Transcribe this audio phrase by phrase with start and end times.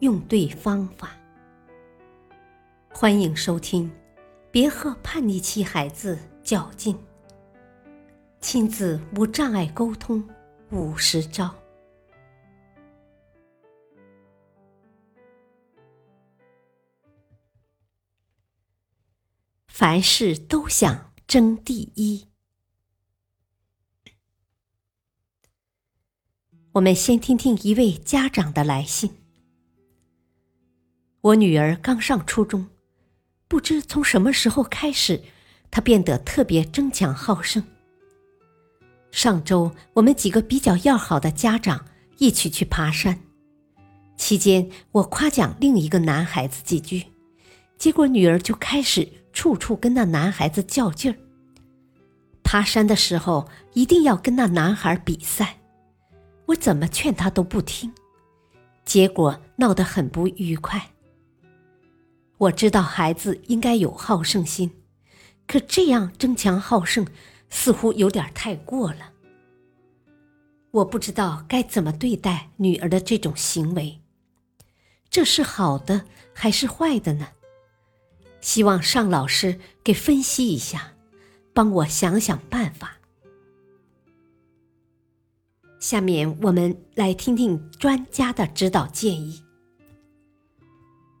[0.00, 1.16] 用对方法。
[2.90, 3.90] 欢迎收听，
[4.50, 6.96] 别和叛逆期孩子较劲。
[8.40, 10.26] 亲子无障碍沟通
[10.70, 11.52] 五十招。
[19.66, 22.28] 凡事都想争第一。
[26.72, 29.27] 我们先听听一位家长的来信。
[31.20, 32.68] 我女儿刚上初中，
[33.48, 35.20] 不知从什么时候开始，
[35.70, 37.62] 她变得特别争强好胜。
[39.10, 41.86] 上周我们几个比较要好的家长
[42.18, 43.18] 一起去爬山，
[44.16, 47.04] 期间我夸奖另一个男孩子几句，
[47.76, 51.18] 结果女儿就开始处处跟那男孩子较劲儿。
[52.44, 55.58] 爬山的时候一定要跟那男孩比赛，
[56.46, 57.92] 我怎么劝他都不听，
[58.84, 60.92] 结果闹得很不愉快。
[62.38, 64.70] 我知道孩子应该有好胜心，
[65.46, 67.04] 可这样争强好胜
[67.50, 69.12] 似乎有点太过了。
[70.70, 74.00] 我不知道该怎么对待女儿的这种行为，
[75.10, 77.28] 这是好的还是坏的呢？
[78.40, 80.92] 希望尚老师给分析一下，
[81.52, 82.98] 帮我想想办法。
[85.80, 89.42] 下面我们来听听专家的指导建议：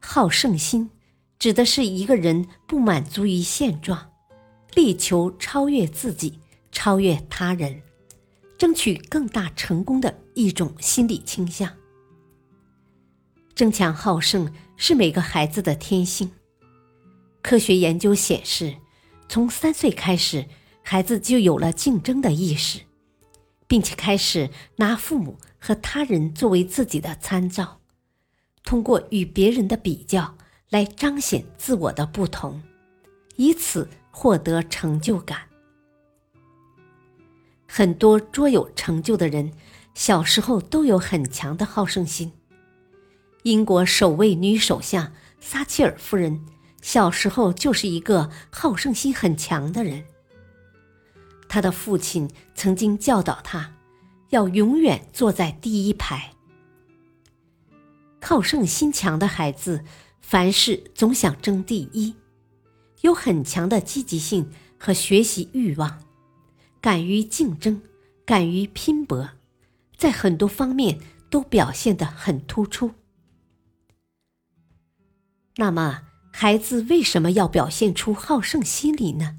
[0.00, 0.90] 好胜心。
[1.38, 4.12] 指的是一个人不满足于现状，
[4.74, 6.38] 力求超越自己、
[6.72, 7.82] 超越他人，
[8.56, 11.70] 争取更大成功的一种心理倾向。
[13.54, 16.32] 争强好胜是每个孩子的天性。
[17.42, 18.76] 科学研究显示，
[19.28, 20.46] 从三岁开始，
[20.82, 22.80] 孩子就有了竞争的意识，
[23.66, 27.80] 并且开始拿父母和他人作为自己的参照，
[28.64, 30.36] 通过与别人的比较。
[30.74, 32.60] 来彰显自我的不同，
[33.36, 35.38] 以此获得成就感。
[37.68, 39.52] 很多卓有成就的人，
[39.94, 42.32] 小时候都有很强的好胜心。
[43.44, 46.44] 英国首位女首相撒切尔夫人，
[46.82, 50.02] 小时候就是一个好胜心很强的人。
[51.48, 53.72] 她的父亲曾经教导她，
[54.30, 56.32] 要永远坐在第一排。
[58.20, 59.84] 好胜心强的孩子。
[60.26, 62.14] 凡事总想争第一，
[63.02, 66.02] 有很强的积极性和学习欲望，
[66.80, 67.82] 敢于竞争，
[68.24, 69.28] 敢于拼搏，
[69.98, 70.98] 在很多方面
[71.28, 72.92] 都表现得很突出。
[75.56, 79.36] 那么，孩子为什么要表现出好胜心理呢？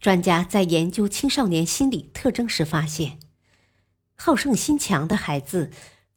[0.00, 3.18] 专家在研究青少年心理特征时发现，
[4.16, 5.70] 好胜心强的孩子，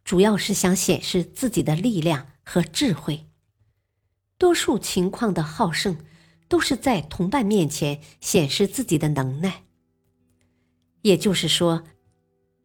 [0.03, 2.27] 主要是想显示自己的力量。
[2.49, 3.25] 和智慧，
[4.37, 5.97] 多数情况的好胜，
[6.47, 9.65] 都是在同伴面前显示自己的能耐。
[11.01, 11.83] 也就是说，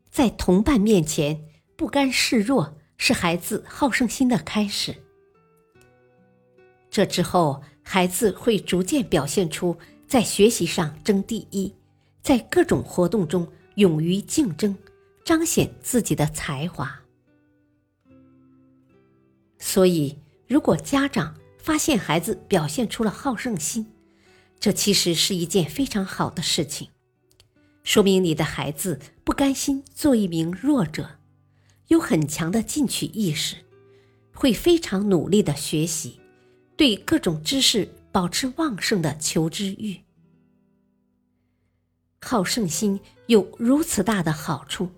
[0.09, 1.44] 在同伴面前
[1.76, 4.94] 不甘示弱，是孩子好胜心的开始。
[6.88, 9.76] 这之后，孩子会逐渐表现出
[10.06, 11.75] 在学习上争第一，
[12.22, 14.78] 在各种活动中勇于竞争，
[15.25, 17.01] 彰显自己的才华。
[19.64, 20.18] 所以，
[20.48, 23.86] 如果家长发现孩子表现出了好胜心，
[24.58, 26.88] 这其实是一件非常好的事情，
[27.84, 31.20] 说明你的孩子不甘心做一名弱者，
[31.87, 33.54] 有很强的进取意识，
[34.34, 36.19] 会非常努力的学习，
[36.76, 40.00] 对各种知识保持旺盛的求知欲。
[42.20, 42.98] 好胜心
[43.28, 44.90] 有如此大的好处，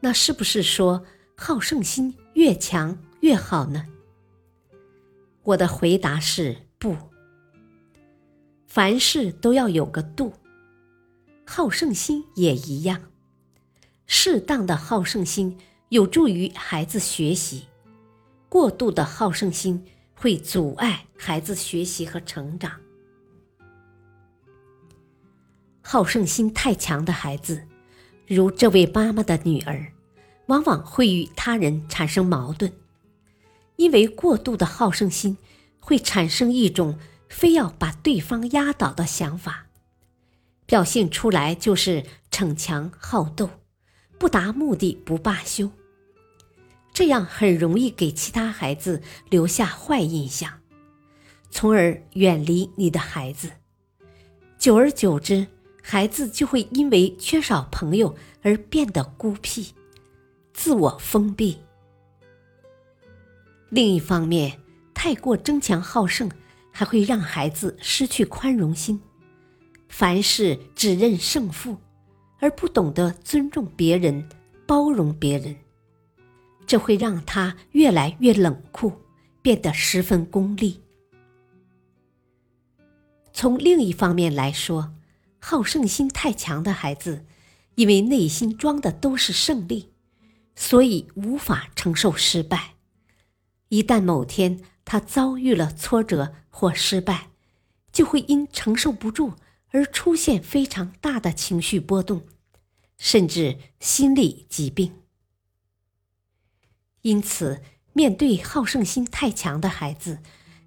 [0.00, 1.04] 那是不是说
[1.36, 3.84] 好胜心越强越好呢？
[5.46, 6.96] 我的回答是不。
[8.66, 10.32] 凡事都要有个度，
[11.46, 13.00] 好胜心也一样。
[14.06, 15.56] 适当的好胜心
[15.88, 17.66] 有助于孩子学习，
[18.48, 19.84] 过度的好胜心
[20.14, 22.72] 会阻碍孩子学习和成长。
[25.80, 27.62] 好胜心太强的孩子，
[28.26, 29.92] 如这位妈妈的女儿，
[30.46, 32.72] 往往会与他人产生矛盾，
[33.76, 35.38] 因为过度的好胜心，
[35.80, 39.66] 会产生一种非要把对方压倒的想法，
[40.66, 43.50] 表现出来就是逞强好斗，
[44.18, 45.70] 不达目的不罢休。
[46.92, 50.60] 这样很容易给其他孩子留下坏印象，
[51.50, 53.50] 从而远离你的孩子。
[54.58, 55.46] 久而久之，
[55.82, 59.74] 孩子就会因为缺少朋友而变得孤僻、
[60.54, 61.58] 自我封闭。
[63.68, 64.60] 另一方面，
[64.94, 66.30] 太过争强好胜，
[66.70, 69.00] 还会让孩子失去宽容心，
[69.88, 71.76] 凡事只认胜负，
[72.38, 74.28] 而不懂得尊重别人、
[74.66, 75.56] 包容别人。
[76.64, 78.92] 这会让他越来越冷酷，
[79.42, 80.80] 变得十分功利。
[83.32, 84.94] 从另一方面来说，
[85.40, 87.26] 好胜心太强的孩子，
[87.74, 89.92] 因为内心装的都是胜利，
[90.54, 92.75] 所以无法承受失败。
[93.68, 97.30] 一旦某天他遭遇了挫折或失败，
[97.92, 99.34] 就会因承受不住
[99.70, 102.22] 而出现非常大的情绪波动，
[102.96, 104.92] 甚至心理疾病。
[107.02, 110.20] 因此，面对好胜心太强的孩子，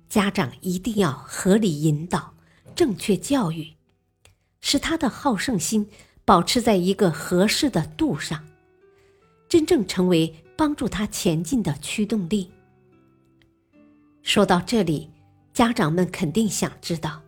[0.10, 2.34] 家长一定要合理引导、
[2.76, 3.76] 正确教育，
[4.60, 5.90] 使他的好胜心
[6.26, 8.46] 保持在一个合适的度上，
[9.48, 12.52] 真正成为帮助他前进的驱动力。
[14.22, 15.10] 说到这里，
[15.54, 17.22] 家长们肯定想知道，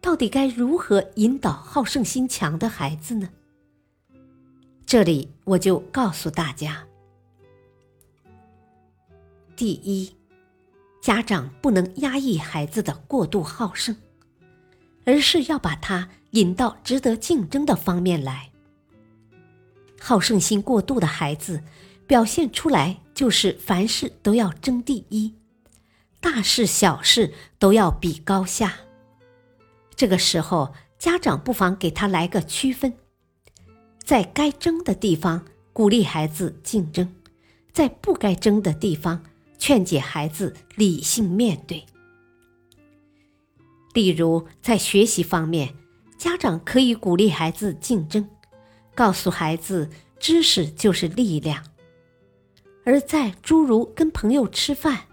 [0.00, 3.28] 到底该如何引导好胜心强的孩子呢？
[4.84, 6.86] 这里我就告诉大家。
[9.56, 10.14] 第一，
[11.02, 13.96] 家长不能压抑孩子的过度好胜，
[15.04, 18.52] 而是要把他引到值得竞争的方面来。
[19.98, 21.64] 好胜心过度的孩子，
[22.06, 25.34] 表现出来就是凡事都要争第一，
[26.20, 28.74] 大事小事都要比高下。
[29.94, 32.94] 这个时候，家长不妨给他来个区分，
[34.02, 37.14] 在该争的地方鼓励孩子竞争，
[37.72, 39.22] 在不该争的地方。
[39.58, 41.86] 劝解孩子理性面对。
[43.94, 45.74] 例如，在学习方面，
[46.18, 48.28] 家长可以鼓励孩子竞争，
[48.94, 49.88] 告诉孩子
[50.20, 51.64] 知识就是力量；
[52.84, 55.04] 而在诸如跟朋友吃饭、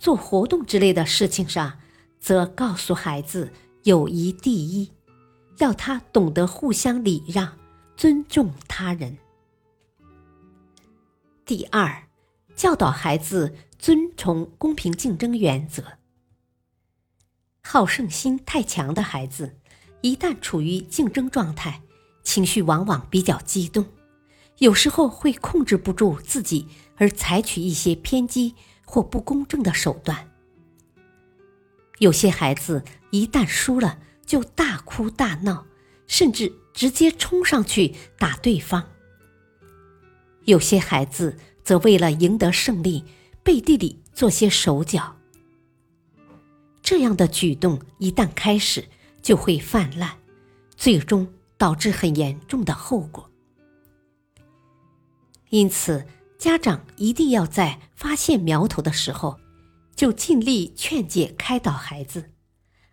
[0.00, 1.78] 做活动之类的事情上，
[2.18, 3.52] 则告诉孩子
[3.84, 4.90] 友谊第一，
[5.58, 7.56] 要他懂得互相礼让、
[7.96, 9.16] 尊重他人。
[11.44, 12.08] 第二，
[12.56, 13.54] 教导孩子。
[13.80, 15.82] 遵从公平竞争原则。
[17.62, 19.56] 好胜心太强的孩子，
[20.02, 21.80] 一旦处于竞争状态，
[22.22, 23.86] 情绪往往比较激动，
[24.58, 28.54] 有时候会控制不住自己，而采取一些偏激
[28.90, 30.28] 或不公正的手段。
[32.00, 35.64] 有些孩子一旦输了，就大哭大闹，
[36.08, 38.84] 甚至直接冲上去打对方。
[40.44, 43.04] 有些孩子则为了赢得胜利。
[43.42, 45.16] 背地里做些手脚，
[46.82, 48.86] 这样的举动一旦开始，
[49.22, 50.18] 就会泛滥，
[50.76, 51.26] 最终
[51.56, 53.30] 导致很严重的后果。
[55.48, 56.06] 因此，
[56.40, 59.38] 家长一定要在发现苗头的时候，
[59.94, 62.32] 就尽力劝解开导孩子，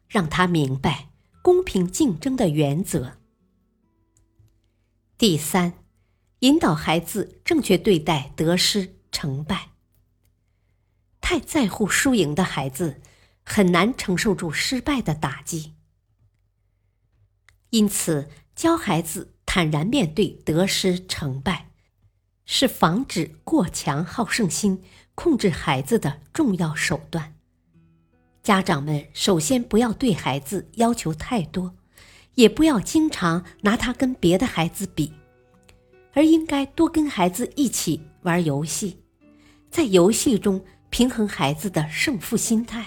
[0.09, 1.11] 让他明白
[1.41, 3.19] 公平竞争的原则。
[5.17, 5.85] 第三，
[6.39, 9.69] 引导孩子正确对待得失成败。
[11.21, 13.01] 太在乎输赢的孩子，
[13.45, 15.75] 很难承受住失败的打击。
[17.69, 21.66] 因此，教孩子坦然面对得失成败，
[22.47, 24.81] 是防止过强好胜心
[25.13, 27.35] 控制孩子的重要手段。
[28.41, 31.75] 家长们首先不要对孩子要求太多，
[32.33, 35.13] 也不要经常拿他跟别的孩子比，
[36.13, 38.97] 而应该多跟孩子一起玩游戏，
[39.69, 40.65] 在游戏中。
[40.89, 42.85] 平衡孩子的胜负心态，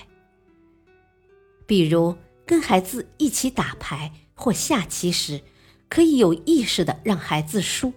[1.67, 5.43] 比如跟孩子一起打牌或下棋时，
[5.87, 7.93] 可以有意识的让孩子输，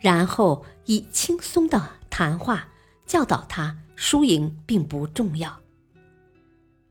[0.00, 2.68] 然后以轻松的谈话
[3.06, 5.60] 教导他输赢并不重要，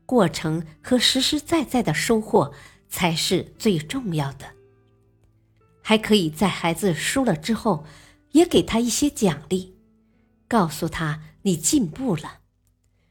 [0.06, 2.54] 过程和实实在在的收获
[2.88, 4.46] 才是最重要的。
[5.82, 7.84] 还可以在孩子输了之后，
[8.30, 9.74] 也给他一些奖励，
[10.48, 11.22] 告诉他。
[11.42, 12.40] 你进步了，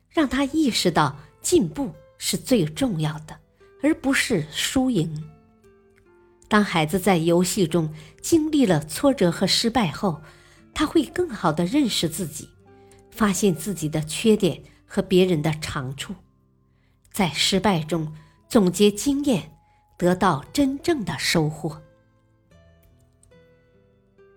[0.07, 3.39] 让他意识到进步是最重要的，
[3.81, 5.23] 而不是输赢。
[6.49, 10.21] 当孩子在游戏中经历了挫折和失败后，
[10.73, 12.49] 他会更好的认识自己，
[13.11, 16.15] 发现自己的缺点和别人的长处，
[17.11, 18.13] 在失败中
[18.49, 19.55] 总结经验，
[19.95, 21.79] 得到真正的收获。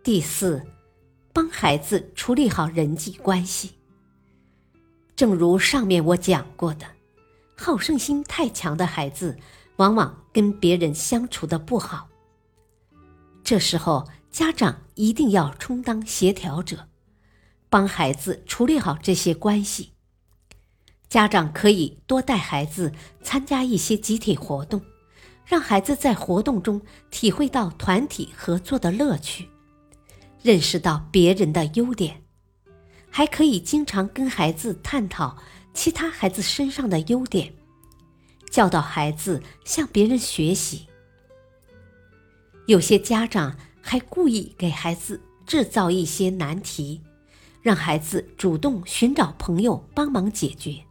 [0.04, 0.62] 第四，
[1.32, 3.72] 帮孩子处理好人际关系。
[5.16, 6.84] 正如上面我讲过的，
[7.56, 9.38] 好胜心太强的孩子，
[9.76, 12.08] 往往跟别人相处的不好。
[13.44, 16.88] 这时候，家长一定要充当协调者，
[17.68, 19.90] 帮孩子处理好这些关系。
[21.08, 24.80] 家长可以多带孩子参加一些集体活动，
[25.44, 29.48] 让孩子在活动中体会到团体合作的乐趣。
[30.40, 32.22] 认识到别人的优点，
[33.10, 35.36] 还可以经常跟孩子探讨
[35.74, 37.52] 其他孩子身上的优点，
[38.52, 40.86] 教导孩子向别人学习。
[42.66, 47.00] 有些家长还故意给孩子制造一些难题，
[47.60, 50.84] 让孩子主动寻找朋友帮忙解决。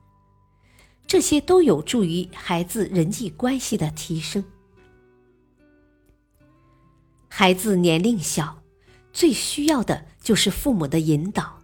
[1.07, 4.43] 这些都有助于孩子人际关系的提升。
[7.29, 8.57] 孩子年龄小。
[9.13, 11.59] 最需要的就是父母的引导。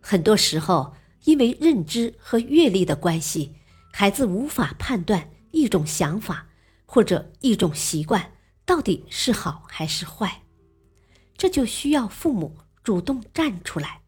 [0.00, 0.94] 很多时候，
[1.24, 3.56] 因为认知和阅历的关系，
[3.96, 6.48] 孩子无法判断一种想法
[6.84, 8.32] 或者一种习惯
[8.66, 10.42] 到底是好还是坏，
[11.36, 14.00] 这就需要父母主动站出来，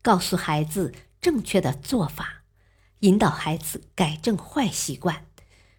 [0.00, 2.44] 告诉孩子正确的做法，
[3.00, 5.26] 引导孩子改正坏习惯，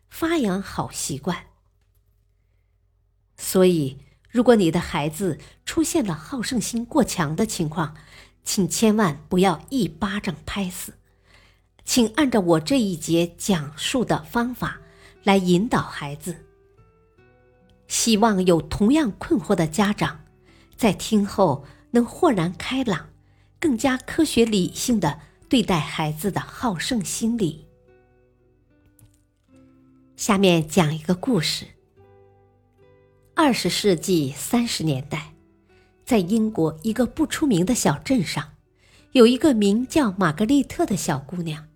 [0.09, 1.47] 发扬好习惯。
[3.35, 3.97] 所以。
[4.29, 7.95] 如果你的孩子出现了好胜心过强的情况，
[8.43, 10.95] 请千万不要一巴掌拍死，
[11.85, 14.81] 请按照我这一节讲述的方法
[15.23, 16.35] 来引导孩子。
[17.87, 20.25] 希望有同样困惑的家长，
[20.75, 23.09] 在听后能豁然开朗，
[23.59, 27.67] 更加科学理性的对待孩子的好胜心理。
[30.15, 31.67] 下面讲一个故事。
[33.35, 35.33] 二十世纪三十年代，
[36.03, 38.53] 在英国一个不出名的小镇上，
[39.11, 41.67] 有一个名叫玛格丽特的小姑娘，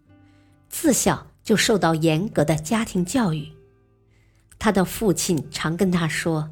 [0.70, 3.52] 自小就受到严格的家庭教育。
[4.58, 6.52] 他的父亲常跟他说：“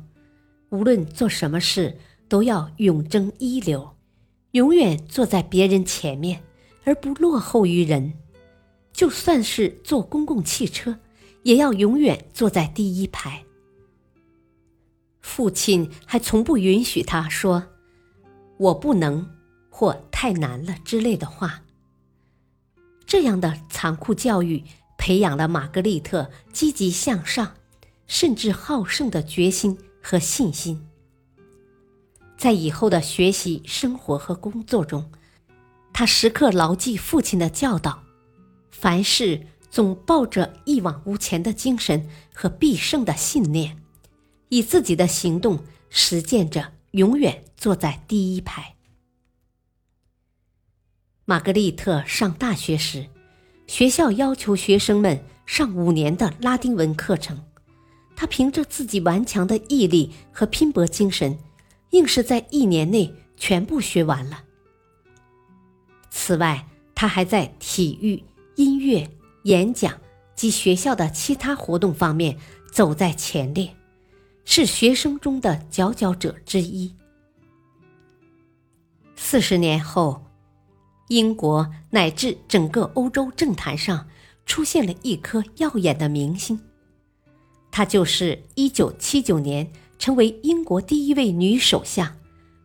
[0.69, 1.97] 无论做什么事，
[2.27, 3.95] 都要永争一流，
[4.51, 6.43] 永远坐在别人前面，
[6.83, 8.13] 而不落后于人。
[8.91, 10.99] 就算是坐公共汽车，
[11.43, 13.43] 也要永远坐在第一排。”
[15.21, 17.67] 父亲还从不允许他说
[18.57, 19.29] “我不能”
[19.69, 21.61] 或“太难了”之类的话。
[23.07, 24.61] 这样的残酷教育
[24.97, 27.53] 培养了玛格丽特积极向上，
[28.05, 30.85] 甚至好胜的决心和信心。
[32.37, 35.09] 在以后的学习、生活和工作中，
[35.93, 38.03] 他时刻牢记父亲的教导，
[38.69, 43.77] 凡事总抱着一往无前的精神和必胜的信念。
[44.49, 48.76] 以自己的行动实践着永远坐在第一排。
[51.29, 53.05] 玛格丽特上大学时，
[53.67, 57.37] 学校要求学生们上五年的拉丁文课程，
[58.15, 61.37] 她凭着自己顽强的毅力和拼搏精神，
[61.89, 64.41] 硬是在一年内全部学完了。
[66.09, 66.65] 此外，
[66.95, 68.23] 她还在体育、
[68.55, 69.05] 音乐、
[69.43, 69.99] 演讲
[70.33, 72.37] 及学校的其他活动方面
[72.71, 73.75] 走在前列。
[74.45, 76.95] 是学生中的佼佼者之一。
[79.17, 80.23] 四十年后，
[81.07, 84.09] 英国乃至整个欧洲政坛上
[84.45, 86.59] 出现了一颗耀眼的明星，
[87.71, 92.17] 她就是一九七九年成为英国第一位女首相，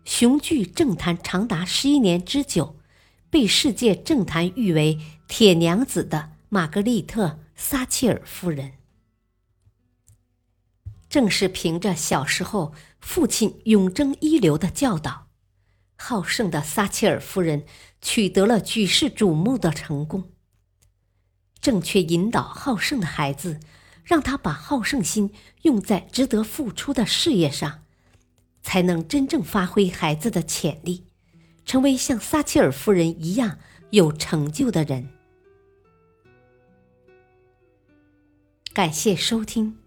[0.04, 2.76] 雄踞政坛长达十一年之久，
[3.30, 8.72] 被世界政坛誉为“铁娘子”的玛格丽特·撒切尔夫人。
[11.08, 15.28] 正是凭着小时候父亲永争一流的教导，
[15.96, 17.64] 好胜的撒切尔夫人
[18.02, 20.30] 取得了举世瞩目的成功。
[21.60, 23.60] 正确引导好胜的孩子，
[24.04, 25.32] 让他把好胜心
[25.62, 27.84] 用在值得付出的事业上，
[28.62, 31.04] 才能真正发挥孩子的潜力，
[31.64, 33.58] 成为像撒切尔夫人一样
[33.90, 35.08] 有成就的人。
[38.74, 39.78] 感谢收听。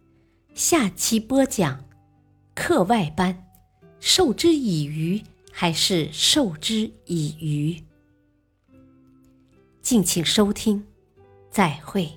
[0.53, 1.84] 下期播讲，
[2.53, 3.45] 课外班，
[4.00, 7.84] 授之以鱼还是授之以渔？
[9.86, 10.84] 敬请收听，
[11.51, 12.10] 再会。